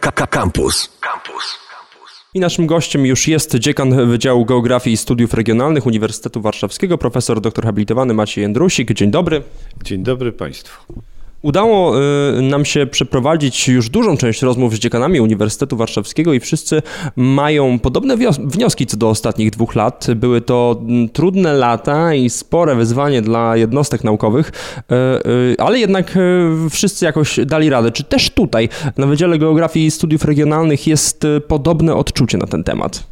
[0.00, 0.98] Campus.
[1.00, 1.58] Campus.
[2.34, 7.64] I naszym gościem już jest dziekan Wydziału Geografii i Studiów Regionalnych Uniwersytetu Warszawskiego, profesor doktor
[7.64, 8.92] habilitowany Maciej Jędrusik.
[8.92, 9.42] Dzień dobry.
[9.84, 10.94] Dzień dobry Państwu.
[11.44, 12.00] Udało
[12.38, 16.82] y, nam się przeprowadzić już dużą część rozmów z dziekanami Uniwersytetu Warszawskiego i wszyscy
[17.16, 20.06] mają podobne wnioski co do ostatnich dwóch lat.
[20.16, 24.94] Były to mm, trudne lata i spore wyzwanie dla jednostek naukowych, y,
[25.30, 26.18] y, ale jednak
[26.70, 27.92] wszyscy jakoś dali radę.
[27.92, 33.06] Czy też tutaj na Wydziale Geografii i Studiów Regionalnych jest podobne odczucie na ten temat?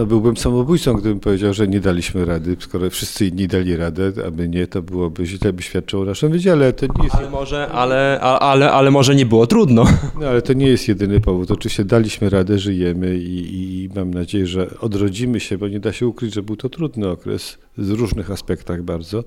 [0.00, 2.56] No byłbym samobójcą, gdybym powiedział, że nie daliśmy rady.
[2.60, 6.32] Skoro wszyscy inni dali radę, a my nie, to byłoby źle, by świadczyło o naszym
[6.32, 6.72] wydziale.
[6.72, 7.14] To nie jest...
[7.16, 9.84] ale, może, ale, ale, ale może nie było trudno.
[10.20, 11.50] No ale to nie jest jedyny powód.
[11.50, 16.06] Oczywiście daliśmy radę, żyjemy i, i mam nadzieję, że odrodzimy się, bo nie da się
[16.06, 19.24] ukryć, że był to trudny okres w różnych aspektach bardzo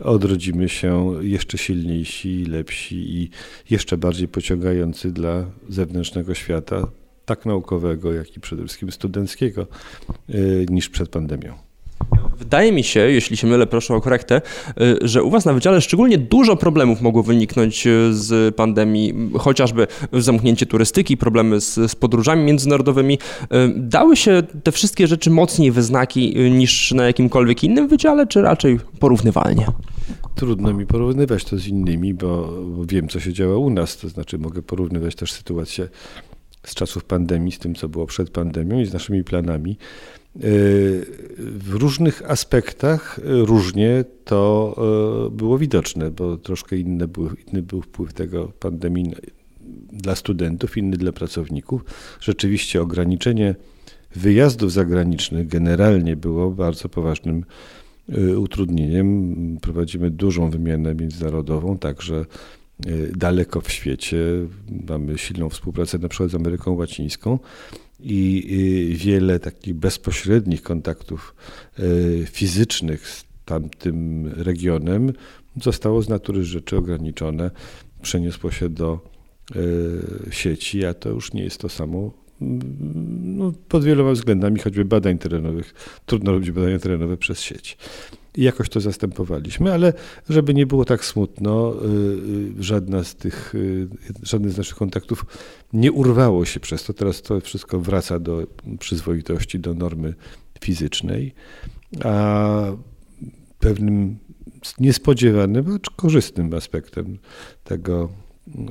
[0.00, 3.30] odrodzimy się jeszcze silniejsi, lepsi i
[3.70, 6.86] jeszcze bardziej pociągający dla zewnętrznego świata
[7.26, 9.66] tak naukowego, jak i przede wszystkim studenckiego,
[10.30, 11.54] y, niż przed pandemią.
[12.38, 14.42] Wydaje mi się, jeśli się mylę, proszę o korektę,
[14.80, 19.86] y, że u Was na wydziale szczególnie dużo problemów mogło wyniknąć y, z pandemii, chociażby
[20.12, 23.18] zamknięcie turystyki, problemy z, z, podróżami międzynarodowymi.
[23.76, 29.66] Dały się te wszystkie rzeczy mocniej wyznaki niż na jakimkolwiek innym wydziale, czy raczej porównywalnie?
[30.34, 34.08] Trudno mi porównywać to z innymi, bo, bo wiem, co się działo u nas, to
[34.08, 35.88] znaczy mogę porównywać też sytuację
[36.66, 39.70] z czasów pandemii, z tym, co było przed pandemią i z naszymi planami.
[39.70, 40.40] E,
[41.38, 44.74] w różnych aspektach różnie to
[45.28, 49.14] e, było widoczne, bo troszkę inny był, inny był wpływ tego pandemii
[49.92, 51.84] dla studentów, inny dla pracowników.
[52.20, 53.54] Rzeczywiście ograniczenie
[54.14, 57.44] wyjazdów zagranicznych generalnie było bardzo poważnym
[58.08, 59.36] e, utrudnieniem.
[59.62, 62.24] Prowadzimy dużą wymianę międzynarodową, także
[63.16, 64.18] daleko w świecie.
[64.88, 67.38] Mamy silną współpracę na przykład z Ameryką Łacińską
[68.00, 68.46] i
[68.92, 71.34] y, wiele takich bezpośrednich kontaktów
[71.78, 75.12] y, fizycznych z tamtym regionem
[75.62, 77.50] zostało z natury rzeczy ograniczone,
[78.02, 79.16] przeniosło się do
[80.30, 85.74] sieci, a to już nie jest to samo no, pod wieloma względami, choćby badań terenowych.
[86.06, 87.78] Trudno robić badania terenowe przez sieć
[88.36, 89.92] i jakoś to zastępowaliśmy, ale
[90.28, 93.88] żeby nie było tak smutno, y, y, żadna z tych, y,
[94.22, 95.26] żadne z naszych kontaktów
[95.72, 96.92] nie urwało się przez to.
[96.92, 98.46] Teraz to wszystko wraca do
[98.78, 100.14] przyzwoitości, do normy
[100.60, 101.34] fizycznej,
[102.04, 102.64] a
[103.58, 104.16] pewnym
[104.80, 107.18] niespodziewanym, acz korzystnym aspektem
[107.64, 108.08] tego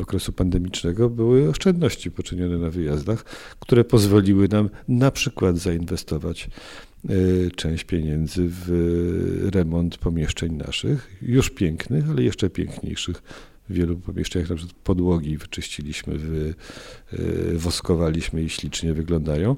[0.01, 3.23] okresu pandemicznego były oszczędności poczynione na wyjazdach,
[3.59, 6.49] które pozwoliły nam na przykład zainwestować
[7.09, 13.23] Y, część pieniędzy w remont pomieszczeń naszych, już pięknych, ale jeszcze piękniejszych.
[13.69, 16.53] W wielu pomieszczeniach na przykład podłogi wyczyściliśmy, wy,
[17.13, 19.55] y, woskowaliśmy i ślicznie wyglądają.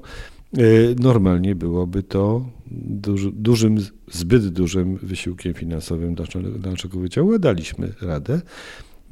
[0.98, 3.78] Normalnie byłoby to duży, dużym,
[4.12, 6.14] zbyt dużym wysiłkiem finansowym
[6.58, 8.40] dla naszego wydziału, a daliśmy radę.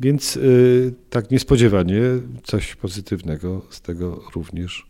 [0.01, 0.39] Więc
[1.11, 2.01] tak niespodziewanie
[2.43, 4.87] coś pozytywnego z tego również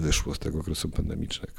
[0.00, 1.52] wyszło, z tego okresu pandemicznego.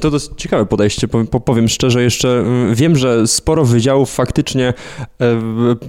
[0.00, 1.08] To dość ciekawe podejście,
[1.44, 2.02] powiem szczerze.
[2.02, 4.74] Jeszcze mm, wiem, że sporo wydziałów faktycznie
[5.20, 5.40] e,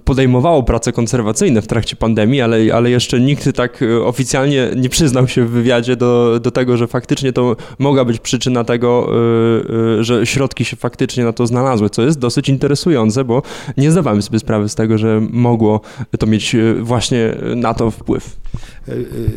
[0.06, 5.46] podejmowało prace konserwacyjne w trakcie pandemii, ale, ale jeszcze nikt tak oficjalnie nie przyznał się
[5.46, 9.10] w wywiadzie do, do tego, że faktycznie to mogła być przyczyna tego,
[10.00, 13.42] że środki się faktycznie na to znalazły, co jest dosyć interesujące, bo
[13.78, 15.82] nie zdawałem sobie sprawy z tego, że mogło
[16.20, 18.38] to mieć właśnie na to wpływ.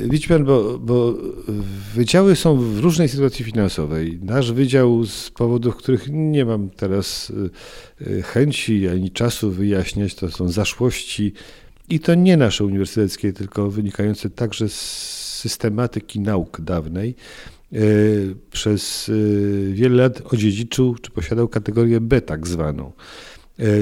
[0.08, 1.14] Widzi pan, bo, bo
[1.94, 4.18] wydziały są w różnej sytuacji finansowej.
[4.22, 7.32] Nasz wydział z powodów, których nie mam teraz
[8.00, 11.32] y, chęci ani czasu wyjaśniać, to są zaszłości
[11.88, 14.80] i to nie nasze uniwersyteckie, tylko wynikające także z
[15.40, 17.14] systematyki nauk dawnej.
[18.50, 19.10] Przez
[19.72, 22.92] wiele lat odziedziczył, czy posiadał kategorię B tak zwaną,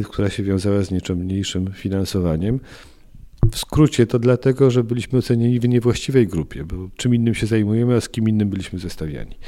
[0.04, 2.60] która się wiązała z nieco mniejszym finansowaniem.
[3.53, 7.96] W skrócie to dlatego, że byliśmy ocenieni w niewłaściwej grupie, bo czym innym się zajmujemy,
[7.96, 9.38] a z kim innym byliśmy zestawiani.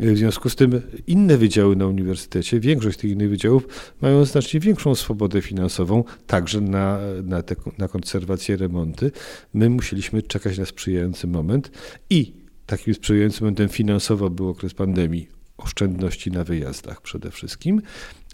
[0.00, 3.68] W związku z tym inne wydziały na uniwersytecie, większość tych innych wydziałów
[4.00, 9.10] mają znacznie większą swobodę finansową, także na, na, te, na konserwację, remonty.
[9.54, 11.70] My musieliśmy czekać na sprzyjający moment
[12.10, 12.32] i
[12.66, 17.82] takim sprzyjającym momentem finansowo był okres pandemii, oszczędności na wyjazdach przede wszystkim.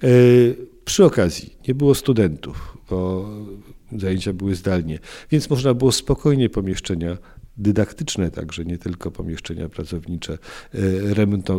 [0.03, 0.09] E,
[0.85, 3.31] przy okazji nie było studentów, bo
[3.99, 4.99] zajęcia były zdalnie,
[5.31, 7.19] więc można było spokojnie pomieszczenia
[7.57, 10.39] dydaktyczne także, nie tylko pomieszczenia pracownicze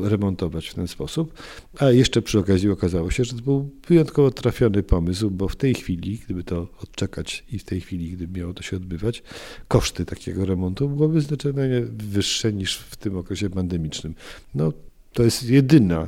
[0.03, 1.33] remontować w ten sposób.
[1.79, 5.73] A jeszcze przy okazji okazało się, że to był wyjątkowo trafiony pomysł, bo w tej
[5.73, 9.23] chwili, gdyby to odczekać i w tej chwili, gdyby miało to się odbywać,
[9.67, 14.15] koszty takiego remontu byłyby zdecydowanie wyższe niż w tym okresie pandemicznym.
[14.55, 14.73] No,
[15.13, 16.07] to jest jedyna,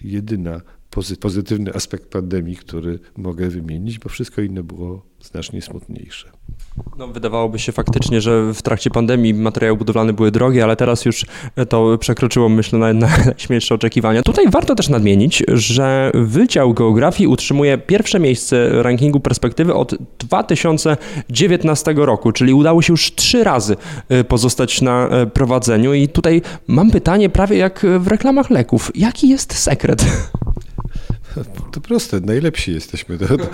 [0.00, 0.60] jedyna
[1.20, 6.30] pozytywny aspekt pandemii, który mogę wymienić, bo wszystko inne było znacznie smutniejsze.
[6.98, 11.26] No, wydawałoby się faktycznie, że w trakcie pandemii materiały budowlane były drogie, ale teraz już
[11.68, 14.22] to przekroczyło, myślę, na, na najśmielsze oczekiwania.
[14.22, 22.32] Tutaj warto też nadmienić, że Wydział Geografii utrzymuje pierwsze miejsce rankingu perspektywy od 2019 roku,
[22.32, 23.76] czyli udało się już trzy razy
[24.12, 25.94] y, pozostać na y, prowadzeniu.
[25.94, 28.90] I tutaj mam pytanie, prawie jak w reklamach leków.
[28.94, 30.04] Jaki jest sekret?
[31.72, 33.18] To proste, najlepsi jesteśmy.
[33.24, 33.44] To, to,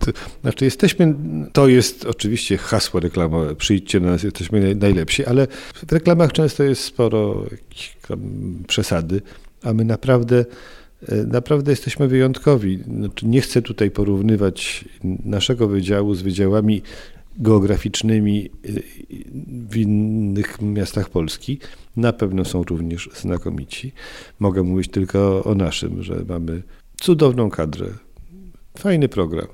[0.00, 0.12] to,
[0.42, 1.14] znaczy jesteśmy,
[1.52, 5.46] to jest oczywiście hasło reklamowe, przyjdźcie do nas, jesteśmy najlepsi, ale
[5.86, 7.46] w reklamach często jest sporo
[8.66, 9.22] przesady,
[9.62, 10.44] a my naprawdę
[11.26, 12.78] naprawdę jesteśmy wyjątkowi.
[12.98, 14.84] Znaczy nie chcę tutaj porównywać
[15.24, 16.82] naszego wydziału z wydziałami
[17.38, 18.50] geograficznymi
[19.68, 21.58] w innych miastach Polski.
[21.96, 23.92] Na pewno są również znakomici.
[24.38, 26.62] Mogę mówić tylko o naszym, że mamy
[27.00, 27.86] cudowną kadrę,
[28.78, 29.46] fajny program.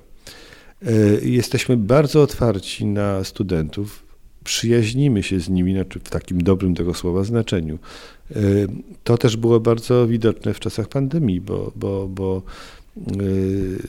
[0.82, 0.92] E,
[1.22, 4.06] jesteśmy bardzo otwarci na studentów,
[4.44, 7.78] przyjaźnimy się z nimi, znaczy w takim dobrym tego słowa znaczeniu.
[8.30, 8.36] E,
[9.04, 12.42] to też było bardzo widoczne w czasach pandemii, bo, bo, bo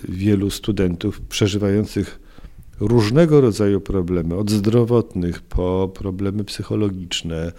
[0.10, 2.26] wielu studentów przeżywających
[2.79, 7.51] różnego rodzaju problemy, od zdrowotnych po problemy psychologiczne,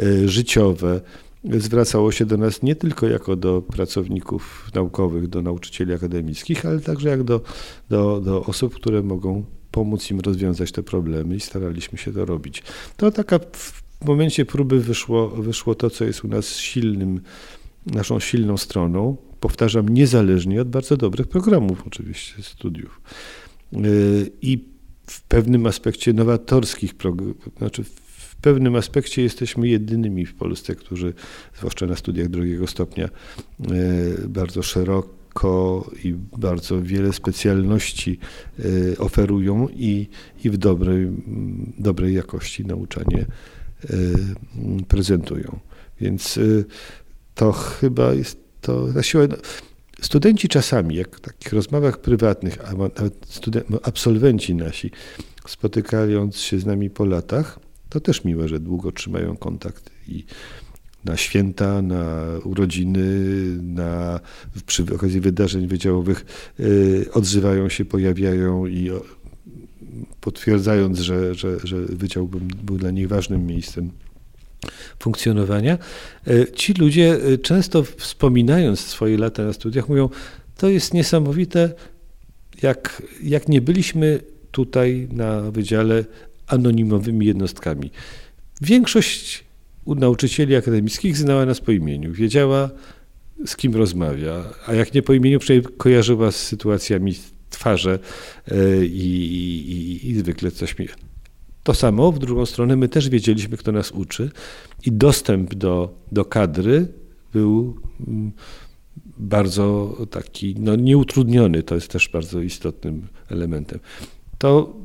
[0.00, 1.00] e, życiowe,
[1.44, 7.08] zwracało się do nas nie tylko jako do pracowników naukowych, do nauczycieli akademickich, ale także
[7.08, 7.40] jak do,
[7.90, 12.62] do, do osób, które mogą pomóc im rozwiązać te problemy i staraliśmy się to robić.
[12.96, 17.20] To taka w momencie próby wyszło, wyszło to, co jest u nas silnym,
[17.86, 19.16] naszą silną stroną.
[19.40, 23.00] Powtarzam, niezależnie od bardzo dobrych programów, oczywiście, studiów.
[24.42, 24.64] I
[25.06, 26.94] w pewnym aspekcie nowatorskich,
[27.58, 31.14] znaczy w pewnym aspekcie jesteśmy jedynymi w Polsce, którzy,
[31.58, 33.10] zwłaszcza na studiach drugiego stopnia, e,
[34.28, 38.18] bardzo szeroko i bardzo wiele specjalności
[38.58, 40.08] e, oferują i,
[40.44, 41.08] i w dobrej,
[41.78, 43.26] dobrej jakości nauczanie
[43.84, 43.96] e,
[44.88, 45.58] prezentują.
[46.00, 46.38] Więc
[47.34, 49.28] to chyba jest to na siłę.
[50.02, 53.40] Studenci czasami, jak w takich rozmowach prywatnych, a nawet
[53.70, 54.90] no, absolwenci nasi,
[55.46, 57.58] spotykając się z nami po latach,
[57.88, 60.24] to też miłe, że długo trzymają kontakt i
[61.04, 63.08] na święta, na urodziny,
[63.62, 64.20] na,
[64.66, 66.24] przy okazji wydarzeń wydziałowych
[66.58, 68.90] yy, odzywają się, pojawiają i
[70.20, 73.90] potwierdzając, że, że, że wydział był, był dla nich ważnym miejscem
[74.98, 75.78] funkcjonowania.
[76.26, 80.08] E, ci ludzie e, często wspominając swoje lata na studiach mówią,
[80.56, 81.74] to jest niesamowite,
[82.62, 84.20] jak, jak nie byliśmy
[84.50, 86.04] tutaj na wydziale
[86.46, 87.90] anonimowymi jednostkami.
[88.60, 89.44] Większość
[89.86, 92.70] nauczycieli akademickich znała nas po imieniu, wiedziała
[93.46, 97.14] z kim rozmawia, a jak nie po imieniu, przynajmniej kojarzyła z sytuacjami
[97.50, 97.98] twarze
[98.48, 99.06] e, i,
[99.72, 100.88] i, i zwykle coś mi
[101.66, 104.30] to samo, w drugą stronę, my też wiedzieliśmy, kto nas uczy
[104.86, 106.88] i dostęp do, do kadry
[107.32, 107.76] był
[108.08, 108.32] mm,
[109.18, 113.78] bardzo taki, no nieutrudniony, to jest też bardzo istotnym elementem.
[114.38, 114.76] To,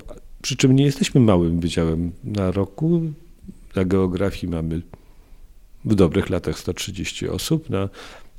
[0.41, 3.01] przy czym nie jesteśmy małym wydziałem na roku,
[3.75, 4.81] na geografii mamy
[5.85, 7.89] w dobrych latach 130 osób, na,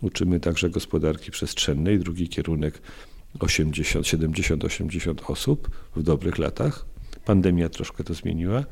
[0.00, 2.82] uczymy także gospodarki przestrzennej, drugi kierunek
[3.40, 6.91] 80, 70, 80 osób w dobrych latach.
[7.24, 8.64] Pandemia troszkę to zmieniła.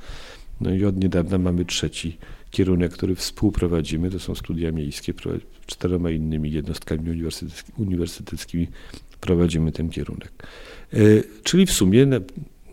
[0.61, 2.19] No i od niedawna mamy trzeci
[2.51, 4.11] kierunek, który współprowadzimy.
[4.11, 5.15] To są studia miejskie.
[5.67, 7.23] Czteroma innymi jednostkami
[7.79, 8.69] uniwersyteckimi
[9.21, 10.33] prowadzimy ten kierunek.
[10.93, 10.99] E,
[11.43, 12.21] czyli w sumie na,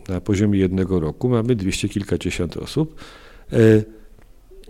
[0.08, 3.00] na poziomie jednego roku mamy dwieście kilkadziesiąt osób.
[3.52, 3.56] E,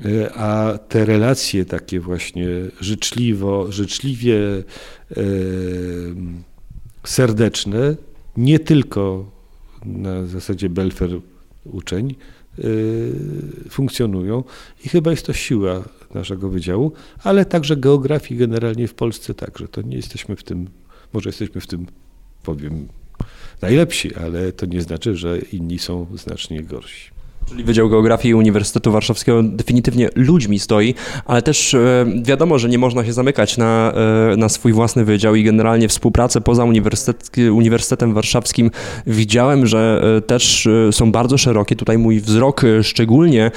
[0.05, 2.49] e, a te relacje takie właśnie
[2.81, 4.39] życzliwo, życzliwie
[7.05, 7.97] serdeczne,
[8.37, 9.31] nie tylko
[9.85, 11.11] na zasadzie Belfer
[11.65, 12.15] uczeń
[12.59, 13.13] y,
[13.71, 14.45] funkcjonują
[14.85, 16.93] i chyba jest to siła naszego wydziału,
[17.25, 19.69] ale także geografii generalnie w Polsce także.
[19.69, 20.69] To nie jesteśmy w tym,
[21.13, 21.87] może jesteśmy w tym,
[22.43, 22.89] powiem,
[23.63, 27.18] najlepsi, ale to nie znaczy, że inni są znacznie gorsi.
[27.49, 33.05] Czyli Wydział Geografii Uniwersytetu Warszawskiego definitywnie ludźmi stoi, ale też e, wiadomo, że nie można
[33.05, 33.93] się zamykać na,
[34.33, 38.71] e, na swój własny wydział i generalnie współpracę poza uniwersytet, Uniwersytetem Warszawskim
[39.07, 41.77] widziałem, że e, też są bardzo szerokie.
[41.77, 43.51] Tutaj mój wzrok szczególnie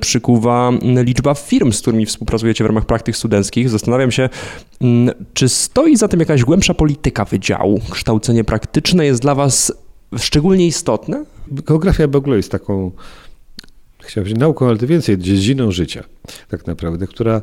[0.00, 3.70] przykuwa liczba firm, z którymi współpracujecie w ramach praktyk studenckich.
[3.70, 4.28] Zastanawiam się,
[5.34, 7.80] czy stoi za tym jakaś głębsza polityka wydziału?
[7.90, 9.72] Kształcenie praktyczne jest dla Was
[10.18, 11.24] szczególnie istotne?
[11.48, 12.90] Geografia w ogóle jest taką
[14.02, 16.04] chciałbym powiedzieć nauką, ale to więcej, dziedziną życia
[16.48, 17.42] tak naprawdę, która,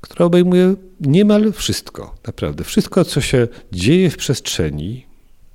[0.00, 2.64] która obejmuje niemal wszystko, naprawdę.
[2.64, 5.06] Wszystko, co się dzieje w przestrzeni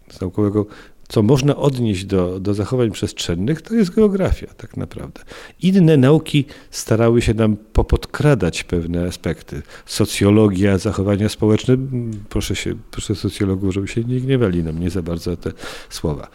[0.10, 0.66] z naukowego,
[1.12, 5.22] co można odnieść do, do zachowań przestrzennych, to jest geografia tak naprawdę.
[5.62, 9.62] Inne nauki starały się nam popodkradać pewne aspekty.
[9.86, 11.78] Socjologia, zachowania społeczne,
[12.30, 15.52] proszę, się, proszę socjologów, żeby się nie gniewali na mnie za bardzo te
[15.90, 16.28] słowa.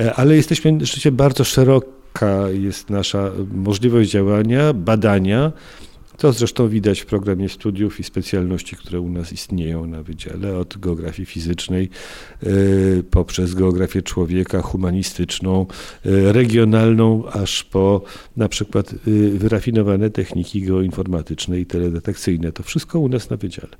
[0.00, 5.52] E, ale jesteśmy rzeczywiście bardzo szeroko jaka jest nasza możliwość działania, badania.
[6.16, 10.78] To zresztą widać w programie studiów i specjalności, które u nas istnieją na wydziale, od
[10.78, 11.88] geografii fizycznej
[12.42, 15.66] y, poprzez geografię człowieka, humanistyczną,
[16.06, 18.02] y, regionalną, aż po
[18.36, 22.52] na przykład y, wyrafinowane techniki geoinformatyczne i teledetekcyjne.
[22.52, 23.76] To wszystko u nas na wydziale.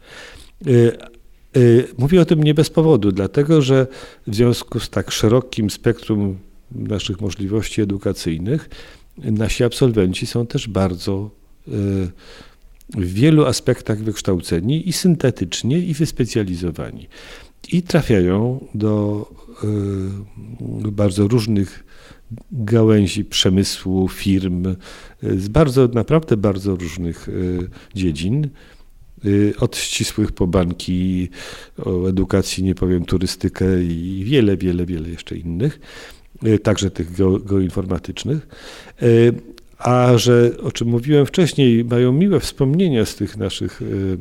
[1.98, 3.86] Mówię o tym nie bez powodu, dlatego że
[4.26, 6.38] w związku z tak szerokim spektrum
[6.70, 8.68] naszych możliwości edukacyjnych,
[9.18, 11.30] nasi absolwenci są też bardzo
[11.68, 11.70] e,
[12.94, 17.08] w wielu aspektach wykształceni i syntetycznie, i wyspecjalizowani.
[17.72, 19.26] I trafiają do
[19.64, 21.84] e, bardzo różnych
[22.52, 24.76] gałęzi przemysłu, firm, e,
[25.38, 27.28] z bardzo, naprawdę bardzo różnych
[27.94, 28.48] dziedzin.
[29.58, 31.28] Od ścisłych po banki,
[31.78, 35.80] o edukacji nie powiem, turystykę i wiele, wiele, wiele jeszcze innych.
[36.44, 37.12] Y, także tych
[37.44, 38.48] geoinformatycznych.
[39.02, 39.32] Y,
[39.78, 44.18] a że, o czym mówiłem wcześniej, mają miłe wspomnienia z tych naszych y,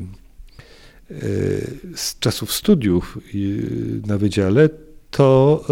[1.96, 3.20] z czasów studiów
[4.08, 4.70] na wydziale,
[5.12, 5.66] to,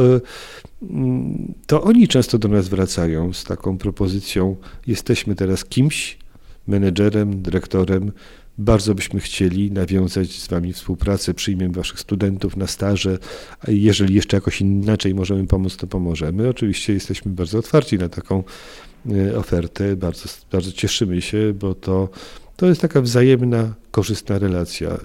[0.82, 4.56] mm, to oni często do nas wracają z taką propozycją:
[4.88, 6.18] jesteśmy teraz kimś,
[6.68, 8.12] menedżerem, dyrektorem,
[8.58, 13.18] bardzo byśmy chcieli nawiązać z Wami współpracę, przyjmiemy Waszych studentów na staże,
[13.60, 16.50] a jeżeli jeszcze jakoś inaczej możemy pomóc, to pomożemy.
[16.50, 18.44] Oczywiście jesteśmy bardzo otwarci na taką
[19.12, 22.10] e, ofertę, bardzo, bardzo cieszymy się, bo to,
[22.56, 24.90] to jest taka wzajemna, korzystna relacja.
[24.90, 25.00] E,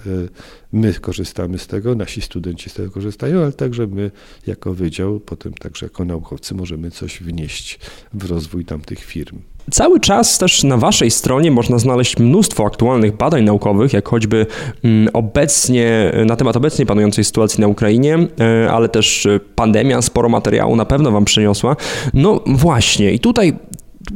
[0.71, 4.11] my korzystamy z tego, nasi studenci z tego korzystają, ale także my
[4.47, 7.79] jako wydział, potem także jako naukowcy możemy coś wnieść
[8.13, 9.39] w rozwój tamtych firm.
[9.71, 14.45] Cały czas też na Waszej stronie można znaleźć mnóstwo aktualnych badań naukowych, jak choćby
[14.83, 20.75] mm, obecnie, na temat obecnie panującej sytuacji na Ukrainie, e, ale też pandemia sporo materiału
[20.75, 21.75] na pewno Wam przyniosła.
[22.13, 23.53] No właśnie, i tutaj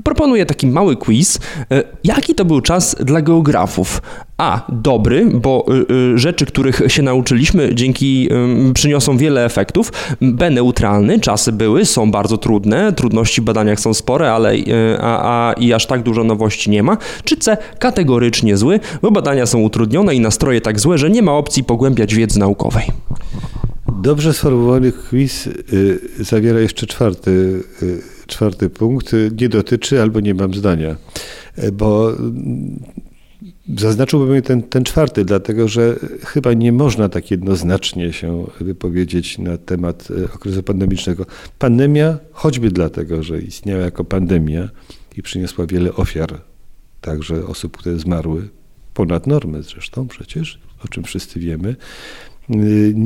[0.03, 1.39] proponuję taki mały quiz.
[1.71, 4.01] E, jaki to był czas dla geografów?
[4.37, 4.61] A.
[4.69, 8.29] Dobry, bo y, y, rzeczy, których się nauczyliśmy, dzięki
[8.73, 9.91] przyniosą wiele efektów.
[10.21, 10.49] B.
[10.49, 15.53] Neutralny, czasy były, są bardzo trudne, trudności w badaniach są spore, ale y, a, a,
[15.53, 16.97] i aż tak dużo nowości nie ma.
[17.23, 17.57] Czy C.
[17.79, 22.15] Kategorycznie zły, bo badania są utrudnione i nastroje tak złe, że nie ma opcji pogłębiać
[22.15, 22.85] wiedzy naukowej.
[24.03, 29.11] Dobrze sformułowany quiz y, zawiera jeszcze czwarty, y, czwarty punkt.
[29.41, 30.95] Nie dotyczy albo nie mam zdania,
[31.63, 32.79] y, bo mm,
[33.77, 40.07] zaznaczyłbym ten, ten czwarty, dlatego że chyba nie można tak jednoznacznie się wypowiedzieć na temat
[40.35, 41.25] okresu pandemicznego.
[41.59, 44.69] Pandemia, choćby dlatego, że istniała jako pandemia
[45.17, 46.41] i przyniosła wiele ofiar,
[47.01, 48.49] także osób, które zmarły,
[48.93, 51.75] ponad normę zresztą przecież, o czym wszyscy wiemy,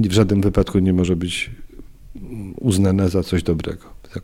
[0.10, 1.52] w żadnym wypadku nie może być
[2.60, 3.84] uznana za coś dobrego.
[4.14, 4.24] Tak,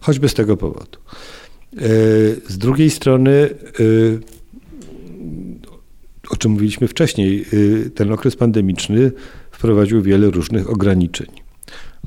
[0.00, 0.98] choćby z tego powodu.
[1.76, 1.78] E,
[2.48, 3.54] z drugiej strony, e,
[6.30, 7.44] o czym mówiliśmy wcześniej,
[7.94, 9.12] ten okres pandemiczny
[9.50, 11.28] wprowadził wiele różnych ograniczeń.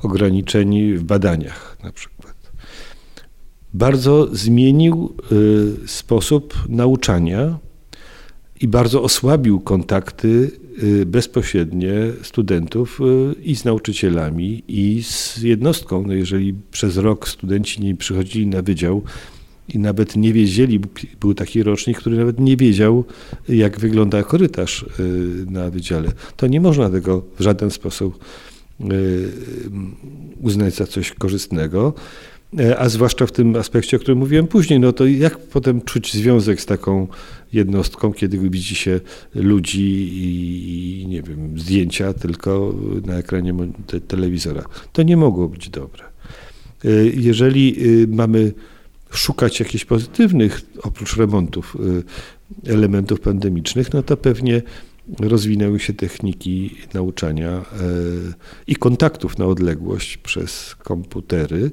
[0.03, 2.51] Ograniczeń w badaniach na przykład.
[3.73, 5.15] Bardzo zmienił
[5.85, 7.57] sposób nauczania
[8.61, 10.51] i bardzo osłabił kontakty
[10.83, 16.03] y, bezpośrednie studentów y, i z nauczycielami, i z jednostką.
[16.07, 19.01] No jeżeli przez rok studenci nie przychodzili na wydział
[19.73, 20.79] i nawet nie wiedzieli,
[21.19, 23.03] był taki rocznik, który nawet nie wiedział,
[23.49, 28.19] jak wygląda korytarz y, na wydziale, to nie można tego w żaden sposób
[30.41, 31.93] uznać za coś korzystnego.
[32.59, 36.13] E, a zwłaszcza w tym aspekcie, o którym mówiłem później, no to jak potem czuć
[36.13, 37.07] związek z taką
[37.53, 38.99] jednostką, kiedy widzi się
[39.35, 42.75] ludzi i, nie wiem, zdjęcia tylko
[43.05, 43.53] na ekranie
[44.07, 44.63] telewizora.
[44.93, 46.03] To nie mogło być dobre.
[46.85, 48.53] E, jeżeli y, mamy
[49.11, 51.77] szukać jakichś pozytywnych, oprócz remontów,
[52.67, 54.61] elementów pandemicznych, no to pewnie
[55.19, 57.65] rozwinęły się techniki nauczania
[58.67, 61.71] i kontaktów na odległość przez komputery.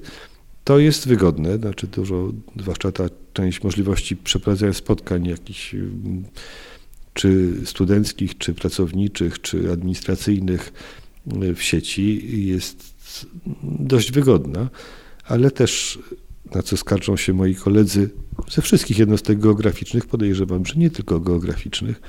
[0.64, 5.76] To jest wygodne, znaczy dużo, zwłaszcza ta część możliwości przeprowadzania spotkań jakichś
[7.14, 10.72] czy studenckich, czy pracowniczych, czy administracyjnych
[11.56, 12.94] w sieci jest
[13.62, 14.68] dość wygodna,
[15.24, 15.98] ale też
[16.54, 18.10] na co skarżą się moi koledzy
[18.50, 22.00] ze wszystkich jednostek geograficznych, podejrzewam, że nie tylko geograficznych,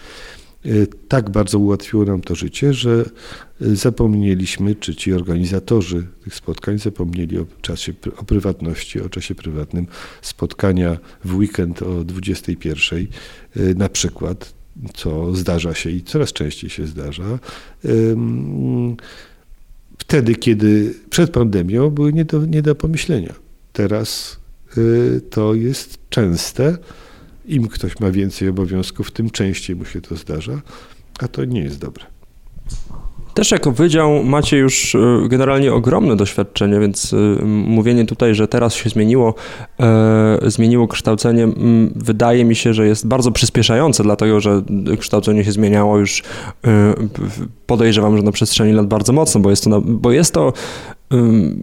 [1.08, 3.06] tak bardzo ułatwiło nam to życie, że
[3.60, 9.88] zapomnieliśmy, czy ci organizatorzy tych spotkań zapomnieli o czasie, o prywatności, o czasie prywatnym.
[10.22, 13.00] Spotkania w weekend o 21
[13.56, 14.54] e, na przykład,
[14.94, 17.40] co zdarza się i coraz częściej się zdarza.
[19.98, 23.34] Wtedy, kiedy przed pandemią były nie do, nie do pomyślenia.
[23.74, 24.40] Teraz
[24.78, 26.78] y, to jest częste.
[27.48, 30.62] Im ktoś ma więcej obowiązków, tym częściej mu się to zdarza,
[31.20, 32.06] a to nie jest dobre.
[33.36, 38.74] Też jako wydział macie już y, generalnie ogromne doświadczenie, więc y, mówienie tutaj, że teraz
[38.74, 39.34] się zmieniło,
[39.80, 41.48] e, zmieniło kształcenie,
[41.96, 44.62] wydaje mi się, że jest bardzo przyspieszające, dlatego że
[45.00, 46.24] kształcenie się zmieniało już
[46.68, 46.94] e,
[47.66, 50.54] podejrzewam, że na przestrzeni lat bardzo mocno, bo jest to, bo jest to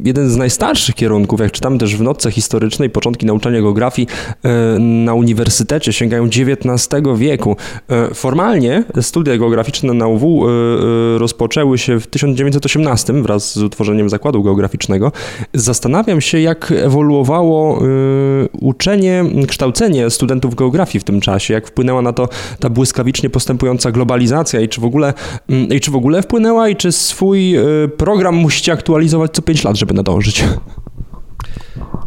[0.05, 4.09] jeden z najstarszych kierunków, jak czytam też w notce historycznej, początki nauczania geografii
[4.43, 7.57] e, na uniwersytecie sięgają XIX wieku.
[7.89, 14.43] E, formalnie studia geograficzne na UW e, rozpoczęły się w 1918 wraz z utworzeniem Zakładu
[14.43, 15.13] Geograficznego.
[15.55, 17.83] Zastanawiam się, jak ewoluowało
[18.61, 22.29] uczenie, kształcenie studentów geografii w tym czasie, jak wpłynęła na to
[22.61, 25.15] ta błyskawicznie postępująca globalizacja i czy w ogóle,
[25.71, 27.55] i czy w ogóle wpłynęła i czy swój
[27.97, 30.45] program musicie aktualizować co 5 lat, żeby nadążyć.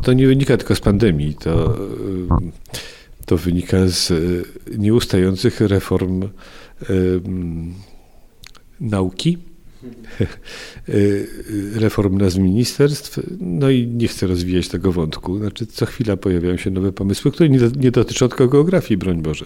[0.01, 1.77] To nie wynika tylko z pandemii, to,
[3.25, 4.15] to wynika z e,
[4.77, 6.29] nieustających reform
[6.89, 7.73] um,
[8.79, 9.37] nauki,
[10.89, 10.93] e,
[11.79, 15.37] reform nazw ministerstw, no i nie chcę rozwijać tego wątku.
[15.37, 19.45] Znaczy, co chwila pojawiają się nowe pomysły, które nie, nie dotyczą tylko geografii, broń Boże.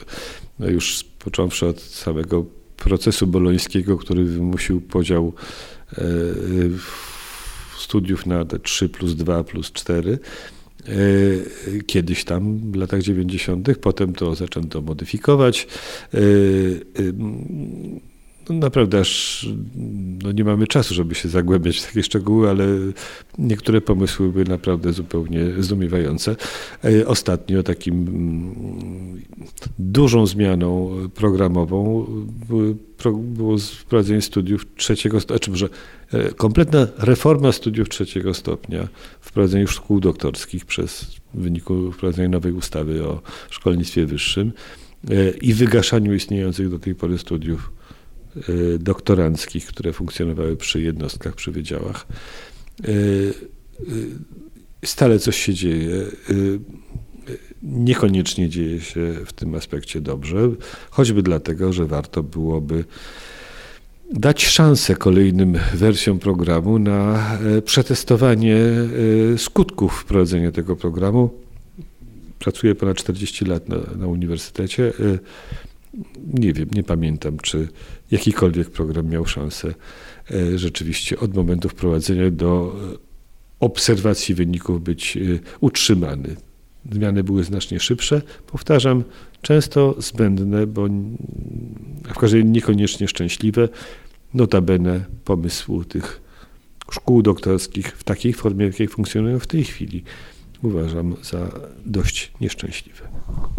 [0.60, 2.46] No już począwszy od samego
[2.78, 5.34] procesu bolońskiego, który wymusił podział
[5.98, 6.04] e,
[7.82, 10.20] studiów na 3 plus 2 plus 4
[10.88, 10.92] e,
[11.88, 15.68] kiedyś tam w latach 90., potem to zaczęto modyfikować.
[18.50, 19.46] E, e, no naprawdę aż
[20.24, 22.66] no nie mamy czasu, żeby się zagłębiać w takie szczegóły, ale
[23.38, 26.36] niektóre pomysły były naprawdę zupełnie zdumiewające.
[27.06, 29.22] Ostatnio takim mm,
[29.80, 32.06] dużą zmianą programową
[33.20, 35.70] było wprowadzenie studiów trzeciego stopnia, czy może
[36.14, 38.88] e, kompletna reforma studiów trzeciego stopnia,
[39.22, 44.52] wprowadzenie szkół doktorskich przez w wyniku wprowadzenia nowej ustawy o szkolnictwie wyższym
[45.10, 47.79] e, i wygaszaniu istniejących do tej pory studiów e,
[48.80, 52.08] doktoranckich, które funkcjonowały przy jednostkach, przy wydziałach.
[54.86, 56.06] Stale coś się dzieje
[57.64, 60.50] niekoniecznie dzieje się w tym aspekcie dobrze,
[60.90, 62.86] choćby dlatego, że warto byłoby
[64.14, 71.30] dać szansę kolejnym wersjom programu na e, przetestowanie e, skutków wprowadzenia tego programu.
[72.40, 74.94] Pracuję ponad 40 lat na, na uniwersytecie.
[75.94, 75.98] E,
[76.34, 77.68] nie wiem, nie pamiętam, czy
[78.12, 79.74] jakikolwiek program miał szansę
[80.56, 82.76] rzeczywiście od momentu wprowadzenia do
[83.60, 85.18] obserwacji wyników być
[85.60, 86.36] utrzymany.
[86.92, 88.22] Zmiany były znacznie szybsze.
[88.52, 89.04] Powtarzam,
[89.42, 90.88] często zbędne, bo
[92.04, 93.70] w każdym razie niekoniecznie szczęśliwe.
[94.34, 96.22] Notabene pomysłu tych
[96.92, 100.04] szkół doktorskich w takiej formie, w jakiej funkcjonują w tej chwili,
[100.64, 101.38] uważam za
[101.86, 103.00] dość nieszczęśliwe.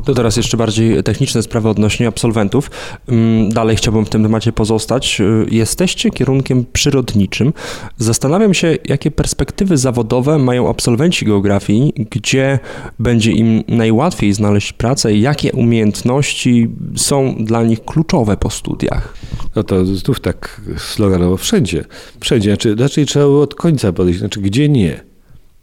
[0.04, 2.70] To teraz jeszcze bardziej techniczne sprawy odnośnie absolwentów.
[3.08, 5.20] Mm, dalej chciałbym w tym temacie pozostać.
[5.20, 7.52] Y, jesteście kierunkiem przyrodniczym.
[7.96, 12.58] Zastanawiam się, jakie perspektywy zawodowe mają absolwenci geografii, gdzie
[12.98, 19.14] będzie im najłatwiej znaleźć pracę i jakie umiejętności są dla nich kluczowe po studiach.
[19.56, 21.84] No to znów tak sloganowo wszędzie.
[22.20, 22.50] Wszędzie.
[22.50, 24.18] Znaczy, raczej trzeba od końca podejść.
[24.18, 25.09] Znaczy, gdzie nie?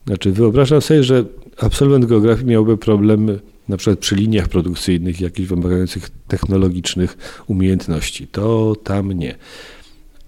[0.08, 1.26] Znaczy, wyobrażam sobie, że
[1.58, 7.17] absolwent geografii miałby problem na przykład przy liniach produkcyjnych, jakichś wymagających technologicznych
[7.48, 8.28] umiejętności.
[8.28, 9.36] To tam nie.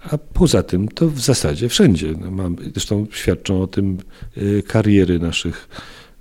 [0.00, 2.14] A poza tym to w zasadzie wszędzie.
[2.20, 3.98] No mam, zresztą świadczą o tym
[4.36, 5.68] y, kariery naszych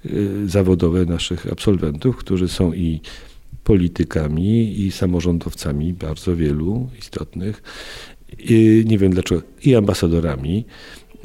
[0.06, 3.02] y, zawodowe, naszych absolwentów, którzy są i
[3.64, 7.64] politykami, i samorządowcami, bardzo wielu istotnych,
[8.40, 10.66] i, nie wiem dlaczego, i ambasadorami,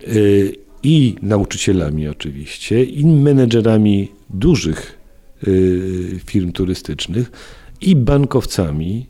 [0.08, 4.98] y, i nauczycielami oczywiście, i menedżerami dużych
[6.24, 7.32] firm turystycznych
[7.80, 9.06] i bankowcami.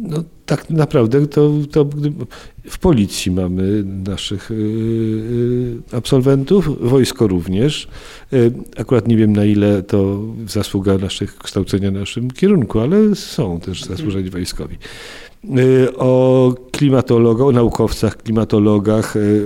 [0.00, 1.88] No, tak naprawdę to, to
[2.70, 4.50] w policji mamy naszych
[5.92, 7.88] absolwentów, wojsko również.
[8.76, 14.30] Akurat nie wiem na ile to zasługa naszych kształcenia naszym kierunku, ale są też zasłużeni
[14.30, 14.76] wojskowi.
[15.44, 19.42] Y, o klimatologach, o naukowcach, klimatologach, y,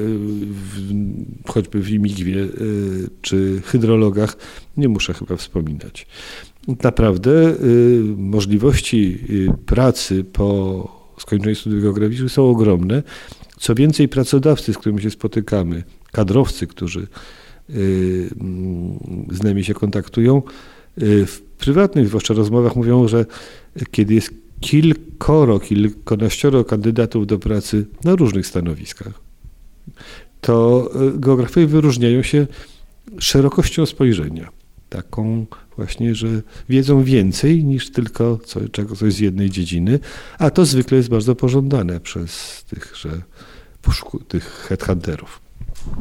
[1.47, 2.51] choćby w Imigwie, y,
[3.23, 4.37] czy hydrologach,
[4.77, 6.07] nie muszę chyba wspominać.
[6.83, 7.55] Naprawdę
[8.17, 9.19] możliwości
[9.67, 13.03] pracy po skończeniu studiów geograficznych są ogromne.
[13.59, 17.07] Co więcej, pracodawcy, z którymi się spotykamy, kadrowcy, którzy
[19.33, 20.43] z nami się kontaktują,
[20.97, 23.27] w prywatnych zwłaszcza rozmowach mówią, że
[23.91, 29.21] kiedy jest kilkoro, kilkanaścioro kandydatów do pracy na różnych stanowiskach,
[30.41, 32.47] to e, geografowie wyróżniają się
[33.19, 34.49] szerokością spojrzenia.
[34.89, 35.47] Taką
[35.77, 38.61] właśnie, że wiedzą więcej niż tylko co,
[38.99, 39.99] coś z jednej dziedziny,
[40.39, 43.23] a to zwykle jest bardzo pożądane przez tych, że,
[44.29, 45.42] tych headhunterów.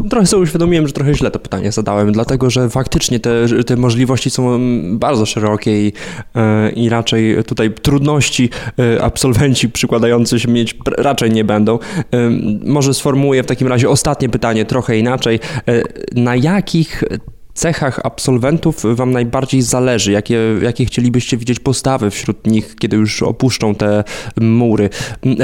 [0.10, 4.30] Trochę sobie uświadomiłem, że trochę źle to pytanie zadałem, dlatego że faktycznie te, te możliwości
[4.30, 4.60] są
[4.98, 5.94] bardzo szerokie i,
[6.36, 11.80] e, i raczej tutaj trudności e, absolwenci przykładający się mieć raczej nie będą.
[11.80, 12.30] E,
[12.66, 15.40] może sformułuję w takim razie ostatnie pytanie trochę inaczej.
[16.16, 17.04] Na jakich
[17.62, 20.12] cechach absolwentów Wam najbardziej zależy?
[20.12, 24.04] Jakie, jakie chcielibyście widzieć postawy wśród nich, kiedy już opuszczą te
[24.42, 24.90] mury?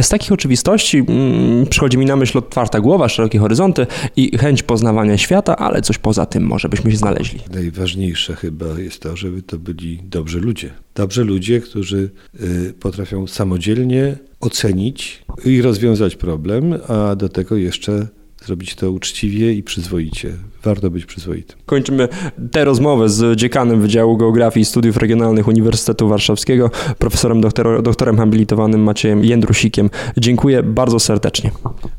[0.02, 5.18] Z takich oczywistości mm, przychodzi mi na myśl otwarta głowa, szerokie horyzonty i chęć poznawania
[5.18, 7.40] świata, ale coś poza tym może byśmy się znaleźli.
[7.54, 10.74] Najważniejsze chyba jest to, żeby to byli dobrzy ludzie.
[10.96, 12.10] Dobrzy ludzie, którzy
[12.42, 18.08] y, potrafią samodzielnie ocenić i rozwiązać problem, a do tego jeszcze
[18.48, 20.34] zrobić to uczciwie i przyzwoicie.
[20.64, 21.58] Warto być przyzwoitym.
[21.66, 22.08] Kończymy
[22.52, 28.84] tę rozmowę z dziekanem Wydziału Geografii i Studiów Regionalnych Uniwersytetu Warszawskiego, profesorem doktor, doktorem habilitowanym
[28.84, 29.90] Maciejem Jędrusikiem.
[30.18, 31.52] Dziękuję bardzo serdecznie.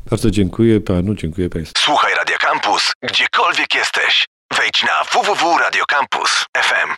[0.09, 1.73] Bardzo dziękuję panu, dziękuję państwu.
[1.77, 4.25] Słuchaj Radio Campus, gdziekolwiek jesteś.
[4.57, 6.89] Wejdź na www.radiocampus.fm.